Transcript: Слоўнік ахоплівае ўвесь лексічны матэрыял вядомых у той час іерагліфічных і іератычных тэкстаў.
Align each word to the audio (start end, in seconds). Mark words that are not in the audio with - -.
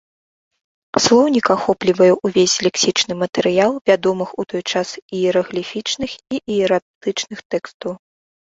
Слоўнік 1.03 1.47
ахоплівае 1.55 2.07
ўвесь 2.29 2.55
лексічны 2.67 3.13
матэрыял 3.23 3.71
вядомых 3.91 4.29
у 4.45 4.47
той 4.55 4.63
час 4.71 4.89
іерагліфічных 5.19 6.11
і 6.35 6.41
іератычных 6.57 7.39
тэкстаў. 7.55 7.91